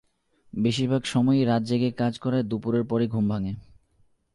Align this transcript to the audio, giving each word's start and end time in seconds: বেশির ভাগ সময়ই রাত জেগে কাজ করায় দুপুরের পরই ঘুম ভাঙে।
বেশির 0.53 0.87
ভাগ 0.89 1.03
সময়ই 1.05 1.43
রাত 1.45 1.61
জেগে 1.63 1.89
কাজ 1.91 2.13
করায় 2.19 2.43
দুপুরের 2.43 2.83
পরই 2.83 3.07
ঘুম 3.07 3.25
ভাঙে। 3.29 3.53